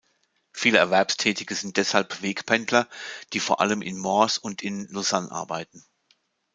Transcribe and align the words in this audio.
Viele 0.51 0.79
Erwerbstätige 0.79 1.53
sind 1.53 1.77
deshalb 1.77 2.23
Wegpendler, 2.23 2.87
die 3.33 3.39
vor 3.39 3.59
allem 3.61 3.83
in 3.83 3.99
Morges 3.99 4.39
und 4.39 4.63
in 4.63 4.87
Lausanne 4.87 5.29
arbeiten. 5.31 5.85